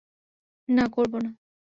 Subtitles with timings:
[0.69, 1.31] না, করব না।